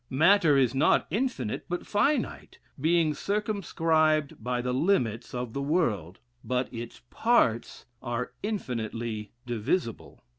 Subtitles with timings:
[0.09, 6.73] Matter is not infinite, but finite, being circumscribed by the limits of the world; but
[6.73, 10.23] its parts are infinitely divisible.